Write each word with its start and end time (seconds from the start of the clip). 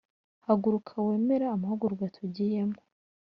Haguruka 0.45 0.93
wemere 1.07 1.45
amahugurwa 1.55 2.05
tugiyemo 2.17 2.79